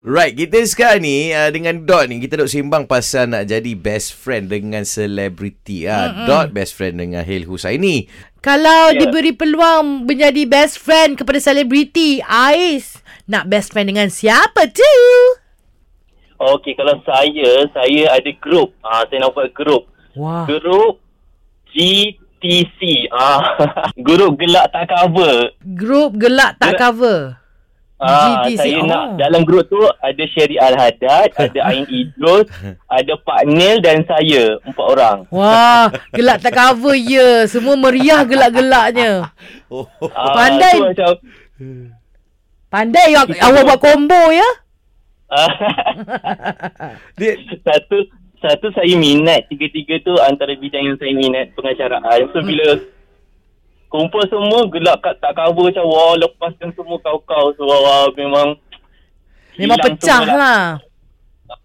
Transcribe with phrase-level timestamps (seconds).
[0.00, 4.16] Right, kita sekarang ni uh, dengan Dot ni kita duk sembang pasal nak jadi best
[4.16, 5.84] friend dengan selebriti.
[5.84, 8.08] Ah, Dot best friend dengan Hail Husaini.
[8.40, 9.04] Kalau Ya.
[9.04, 12.96] diberi peluang menjadi best friend kepada selebriti, Ais
[13.28, 14.96] nak best friend dengan siapa tu?
[16.40, 18.72] Okey, kalau saya, saya ada grup.
[18.80, 19.84] Ah, saya nak buat grup.
[20.16, 20.48] Wah.
[20.48, 20.96] Grup
[21.68, 23.04] GTC.
[23.12, 23.60] Ah,
[24.00, 25.52] grup gelak tak cover.
[25.76, 27.18] Grup gelak tak Gelak- cover.
[28.00, 28.88] Ah, GTC, saya oh.
[28.88, 32.48] nak dalam grup tu ada Sherry Al-Haddad, ada Ain Idrus,
[32.88, 34.56] ada Pak Nel dan saya.
[34.64, 35.18] Empat orang.
[35.28, 37.44] Wah, gelak tak cover ya.
[37.44, 39.12] Semua meriah gelak-gelaknya.
[39.70, 39.86] Oh.
[40.18, 40.74] Ah, Pandai.
[40.74, 41.12] tu macam,
[42.74, 44.50] Pandai awak, awak buat combo ya.
[47.22, 48.02] Dia satu
[48.42, 52.34] satu saya minat tiga-tiga tu antara bidang yang saya minat pengacaraan.
[52.34, 52.82] So bila
[53.90, 58.54] kumpul semua gelak kat tak cover macam wah lepaskan semua kau-kau so wah, memang
[59.58, 60.62] Memang hilang pecah semua lah.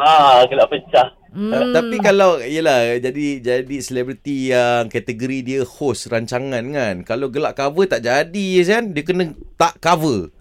[0.00, 1.08] Ah, gelak pecah.
[1.36, 1.68] Hmm.
[1.68, 7.84] Tapi kalau Yelah Jadi Jadi selebriti yang Kategori dia host rancangan kan Kalau gelak cover
[7.84, 10.32] tak jadi kan Dia kena tak cover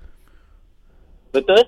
[1.36, 1.62] Betul?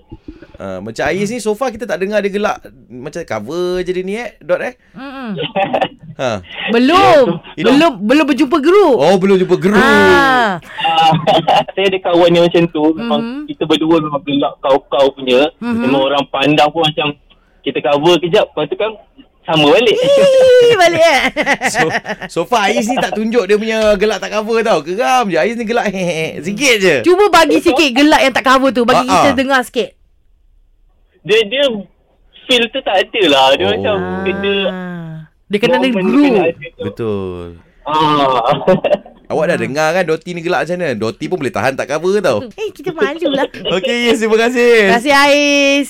[0.55, 4.01] uh, Macam Ais ni So far kita tak dengar dia gelak Macam cover je dia
[4.01, 5.35] ni eh Dot eh Mm-mm.
[6.19, 6.41] ha.
[6.71, 7.37] Belum.
[7.53, 8.97] You know- Belum belum berjumpa grup.
[8.97, 10.57] Oh belum jumpa group Ah.
[10.57, 11.13] Ah,
[11.73, 13.41] saya ada kawan yang macam tu memang Mhm.
[13.45, 15.77] kita berdua memang gelak kau-kau punya Mhm.
[15.79, 17.13] memang orang pandang pun macam
[17.61, 18.91] kita cover kejap lepas tu kan
[19.47, 21.21] sama balik Ih, balik eh.
[21.73, 21.87] So,
[22.27, 24.83] so far Ais ni tak tunjuk dia punya gelak tak cover tau.
[24.83, 25.39] Geram je.
[25.39, 26.43] Ais ni gelak hehe.
[26.43, 26.95] Sikit je.
[27.07, 28.83] Cuba bagi sikit gelak yang tak cover tu.
[28.83, 29.31] Bagi ah.
[29.31, 29.95] kita dengar sikit.
[31.23, 31.63] dia dia
[32.47, 33.71] feel tu tak ada lah dia Oh.
[33.71, 33.95] macam
[34.27, 35.13] kena Ah.
[35.47, 36.83] Dia kena ada ada tu.
[36.83, 37.45] Betul.
[37.87, 38.51] ah.
[39.27, 40.95] Awak dah dengar kan Doti ni gelak macam mana?
[40.95, 42.47] Doti pun boleh tahan tak cover tau.
[42.47, 43.47] Eh, kita malu lah.
[43.75, 44.75] Okey, yes, terima kasih.
[44.87, 45.89] Terima kasih Ais.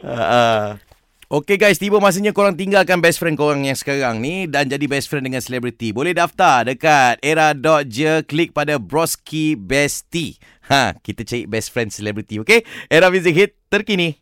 [0.00, 0.87] Uh, uh.
[1.28, 5.12] Okay guys, tiba masanya korang tinggalkan best friend korang yang sekarang ni dan jadi best
[5.12, 5.92] friend dengan selebriti.
[5.92, 10.40] Boleh daftar dekat era.je, klik pada Broski Bestie.
[10.72, 12.64] Ha, kita cari best friend selebriti, okay?
[12.88, 14.16] Era Music Hit terkini.